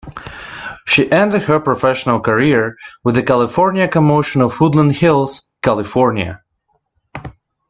She 0.87 1.11
ended 1.11 1.43
her 1.43 1.59
professional 1.59 2.19
career 2.21 2.75
with 3.03 3.13
the 3.13 3.21
California 3.21 3.87
Commotion 3.87 4.41
of 4.41 4.59
Woodland 4.59 4.93
Hills, 4.93 5.43
California. 5.61 6.41